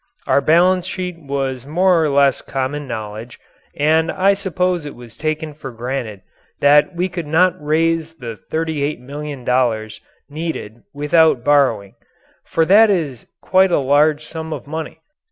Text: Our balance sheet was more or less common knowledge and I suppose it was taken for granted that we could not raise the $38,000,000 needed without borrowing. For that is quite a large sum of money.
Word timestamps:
Our 0.25 0.41
balance 0.41 0.87
sheet 0.87 1.17
was 1.21 1.67
more 1.67 2.03
or 2.03 2.09
less 2.09 2.41
common 2.41 2.87
knowledge 2.87 3.39
and 3.77 4.11
I 4.11 4.33
suppose 4.33 4.83
it 4.83 4.95
was 4.95 5.15
taken 5.15 5.53
for 5.53 5.69
granted 5.69 6.21
that 6.59 6.95
we 6.95 7.07
could 7.07 7.27
not 7.27 7.53
raise 7.63 8.15
the 8.15 8.39
$38,000,000 8.51 9.99
needed 10.27 10.81
without 10.91 11.43
borrowing. 11.43 11.93
For 12.47 12.65
that 12.65 12.89
is 12.89 13.27
quite 13.43 13.71
a 13.71 13.77
large 13.77 14.25
sum 14.25 14.51
of 14.53 14.65
money. 14.65 15.01